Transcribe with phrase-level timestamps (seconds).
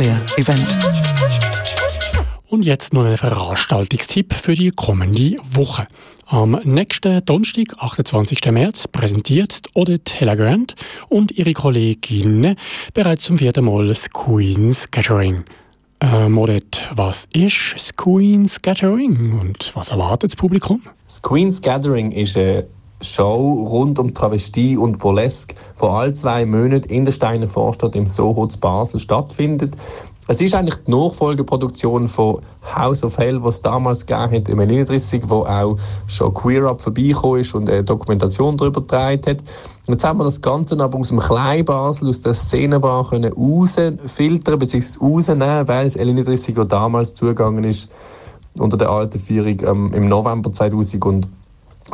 [0.00, 0.66] Queer Event.
[2.48, 5.86] Und jetzt noch ein Veranstaltungstipp für die kommende Woche.
[6.24, 8.50] Am nächsten Donnerstag, 28.
[8.50, 10.74] März, präsentiert Odette Grant
[11.10, 12.56] und ihre Kolleginnen
[12.94, 15.44] bereits zum vierten Mal das Queen's Gathering.
[16.00, 20.82] Ähm, Odette, was ist das Queen's Gathering und was erwartet das Publikum?
[21.08, 22.64] Das Queen's Gathering ist eine
[23.00, 28.06] Show rund um Travestie und Burlesque, die alle zwei Monate in der Steiner Vorstadt im
[28.06, 29.76] Soho zu Basel stattfindet.
[30.28, 32.38] Es ist eigentlich die Nachfolgeproduktion von
[32.76, 37.40] House of Hell, was damals gegeben hat, im 39, wo auch schon Queer Up vorbeigekommen
[37.40, 39.38] ist und eine Dokumentation darüber getragen hat.
[39.88, 44.98] Jetzt haben wir das Ganze aber aus dem Kleinbasel, aus der Szenenbar können rausfiltern bzw.
[45.00, 47.88] rausnehmen, weil es 39 damals zugegangen ist
[48.56, 51.26] unter der alten Führung ähm, im November 2000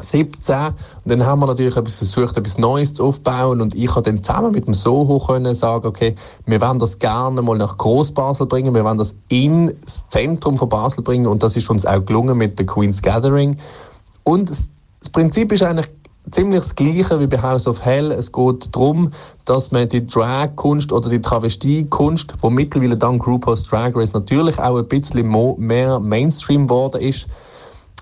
[0.01, 0.57] 17.
[0.57, 0.75] Und
[1.05, 3.61] dann haben wir natürlich etwas versucht, etwas Neues zu aufbauen.
[3.61, 6.15] Und ich konnte dann zusammen mit dem Soho können sagen, okay,
[6.47, 11.03] wir wollen das gerne mal nach Großbasel bringen, wir wollen das ins Zentrum von Basel
[11.03, 11.27] bringen.
[11.27, 13.57] Und das ist uns auch gelungen mit der Queen's Gathering.
[14.25, 14.69] Und das
[15.13, 15.89] Prinzip ist eigentlich
[16.31, 18.11] ziemlich das Gleiche wie bei House of Hell.
[18.11, 19.13] Es geht darum,
[19.45, 24.77] dass man die Drag-Kunst oder die Travestie-Kunst, wo mittlerweile dank RuPaul's Drag Race natürlich auch
[24.77, 27.27] ein bisschen mehr Mainstream geworden ist,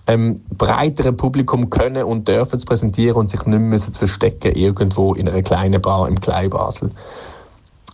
[0.06, 5.28] ähm, breiteren Publikum können und dürfen es präsentieren und sich nicht müssen verstecken irgendwo in
[5.28, 6.90] einer kleinen Bar im Kleinbasel.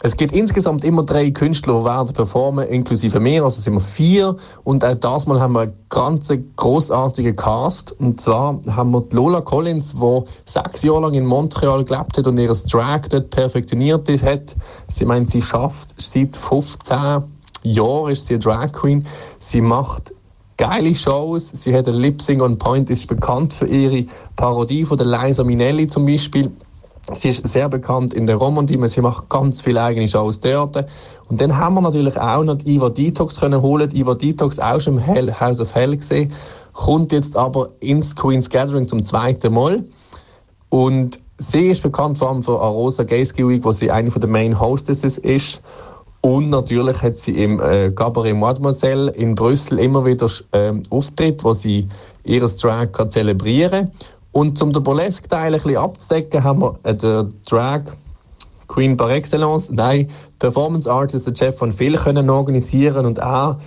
[0.02, 4.34] Es gibt insgesamt immer drei Künstler, die werden performen, inklusive mir, also sind wir vier.
[4.64, 7.92] Und auch das Mal haben wir einen ganz großartigen Cast.
[8.00, 12.38] Und zwar haben wir Lola Collins, die sechs Jahre lang in Montreal gelebt hat und
[12.38, 14.56] ihr Drag dort perfektioniert hat.
[14.88, 17.24] Sie meint, sie schafft seit 15
[17.64, 19.06] Jahren ist sie eine Drag Queen.
[19.38, 20.14] Sie macht
[20.60, 21.48] geile Shows.
[21.54, 24.04] Sie hat ein Lip Sync on Point, ist bekannt für ihre
[24.36, 26.50] Parodie von der Liza Minnelli zum Beispiel.
[27.14, 30.84] Sie ist sehr bekannt in der Romandie, sie macht ganz viele eigene Shows dort.
[31.28, 33.90] Und dann haben wir natürlich auch noch Iva Detox können holen.
[33.90, 36.30] Iva Detox auch schon im Hell, House of Hell gesehen,
[36.74, 39.82] kommt jetzt aber ins Queen's Gathering zum zweiten Mal.
[40.68, 44.60] Und sie ist bekannt vor allem für Arosa Gayski Week, wo sie eine der Main
[44.60, 45.62] Hostesses ist.
[46.22, 51.54] Und natürlich hat sie im äh, Cabaret Mademoiselle in Brüssel immer wieder ähm, Auftritt, wo
[51.54, 51.88] sie
[52.24, 53.90] ihres Drag kann zelebrieren
[54.32, 57.82] Und um den Burlesque-Teil ein bisschen abzudecken, haben wir äh, den Drag
[58.68, 60.08] Queen par excellence, nein,
[60.38, 63.58] Performance Artist, der Jeff von Phil können organisieren und er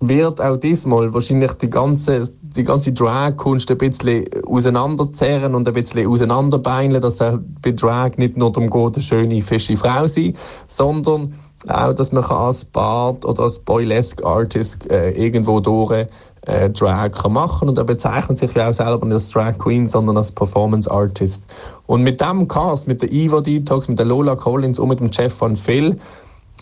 [0.00, 6.06] wird auch diesmal wahrscheinlich die ganze, die ganze Drag-Kunst ein bisschen auseinanderzerren und ein bisschen
[6.06, 10.36] auseinanderbeineln, dass er bei Drag nicht nur darum geht, eine schöne, fische Frau sein,
[10.68, 11.34] sondern
[11.68, 16.06] auch, dass man als Bart oder als Boylesque Artist äh, irgendwo durch
[16.46, 19.88] äh, Drag kann machen und er bezeichnet sich ja auch selber nicht als Drag Queen,
[19.88, 21.42] sondern als Performance Artist.
[21.86, 25.10] Und mit dem Cast, mit der Eva Detox, mit der Lola Collins und mit dem
[25.10, 25.96] Jeff von Phil,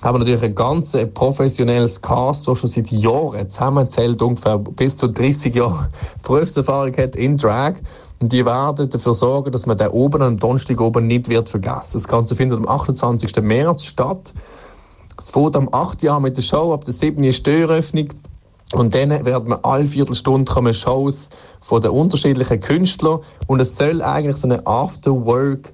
[0.02, 5.08] haben wir natürlich ein ganz professionelles Cast, das schon seit Jahren zusammenzählt, ungefähr bis zu
[5.08, 5.88] 30 Jahre
[6.22, 7.74] Berufserfahrung hat in Drag.
[8.18, 11.94] Und die werden dafür sorgen, dass man den oben am Donnerstag oben nicht wird vergessen.
[11.94, 13.36] Das Ganze findet am 28.
[13.42, 14.32] März statt.
[15.18, 16.02] Es fängt am 8.
[16.02, 17.22] Jahr mit der Show, ab der 7.
[17.24, 18.08] ist die Eröffnung.
[18.72, 21.28] Und dann werden wir alle Viertelstunde kommen Shows
[21.60, 23.20] von den unterschiedlichen Künstlern.
[23.46, 25.72] Und es soll eigentlich so eine Afterwork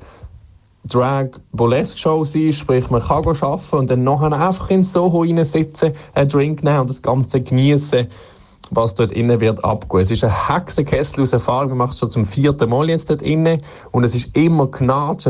[0.89, 5.93] Drag Burlesque Show sein, sprich man kann arbeiten und dann nachher einfach in Soho sitzen,
[6.15, 8.07] einen Drink nehmen und das Ganze genießen,
[8.71, 10.01] was dort innen wird abgehen.
[10.01, 13.23] Es ist ein Hexenkessel aus Erfahrung, wir machen es schon zum vierten Mal jetzt dort
[13.23, 14.69] innen und es ist immer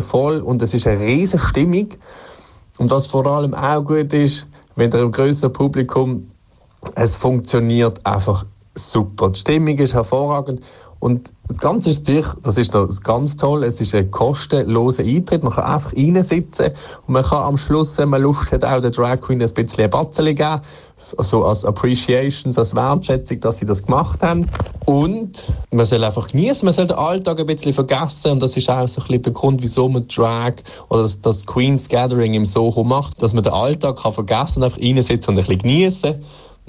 [0.00, 1.88] voll und es ist eine riesige Stimmung.
[2.78, 4.46] Und was vor allem auch gut ist,
[4.76, 6.28] wenn der größere Publikum,
[6.94, 9.30] es funktioniert einfach super.
[9.30, 10.60] Die Stimmung ist hervorragend
[11.00, 15.42] und das Ganze ist natürlich, das ist noch ganz toll, es ist ein kostenloser Eintritt.
[15.42, 16.72] Man kann einfach reinsitzen
[17.06, 19.84] und man kann am Schluss, wenn man Lust hat, auch der Drag Queen ein bisschen
[19.84, 20.60] ein Batzeli geben.
[21.16, 24.50] Also als Appreciation, als Wertschätzung, dass sie das gemacht haben.
[24.84, 28.32] Und man soll einfach genießen, man soll den Alltag ein bisschen vergessen.
[28.32, 30.54] Und das ist auch so ein bisschen der Grund, wieso man Drag
[30.88, 34.64] oder das, das Queen's Gathering im Soho macht, dass man den Alltag kann vergessen und
[34.64, 36.25] einfach reinsitzen und ein bisschen genießen.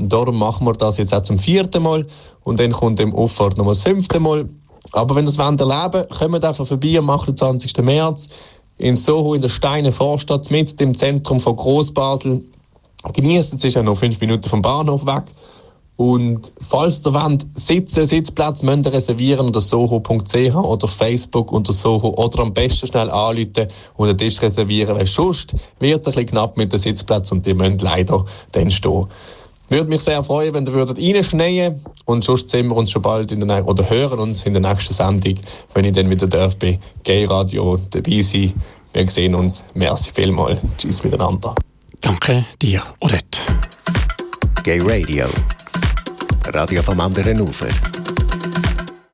[0.07, 2.05] Darum machen wir das jetzt auch zum vierten Mal.
[2.43, 4.47] Und dann kommt im Auffahrt noch das fünfte Mal.
[4.91, 7.77] Aber wenn ihr wollt erleben kommt einfach vorbei am 28.
[7.83, 8.29] März
[8.77, 12.43] in Soho in der Steine Vorstadt mit dem Zentrum von Großbasel.
[13.13, 15.23] Genießt es, ja noch fünf Minuten vom Bahnhof weg.
[15.99, 22.11] Und falls ihr wollt, sitzen, Sitzplatz müsst ihr reservieren unter soho.ch oder Facebook unter Soho
[22.11, 23.67] oder am besten schnell anrufen
[23.97, 27.45] und den Tisch reservieren, weil sonst wird es ein bisschen knapp mit dem Sitzplatz und
[27.45, 28.23] die müssen leider
[28.53, 29.07] dann stehen.
[29.69, 33.31] Würde mich sehr freuen, wenn ihr würdet reinschneien und sonst sehen wir uns schon bald
[33.31, 35.35] in der oder hören uns in der nächsten Sendung,
[35.73, 38.53] wenn ich dann wieder darf bei Gay Radio dabei sein.
[38.93, 39.63] Wir sehen uns.
[39.75, 40.59] Merci vielmals.
[40.77, 41.53] Tschüss miteinander.
[42.01, 43.39] Danke dir, Odette.
[44.63, 45.27] Gay Radio.
[46.53, 47.67] Radio vom anderen Ufer.